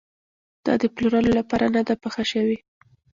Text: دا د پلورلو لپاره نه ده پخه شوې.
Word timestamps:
دا 0.65 0.73
د 0.81 0.83
پلورلو 0.95 1.31
لپاره 1.39 1.65
نه 1.75 1.81
ده 1.87 1.93
پخه 2.03 2.23
شوې. 2.31 2.57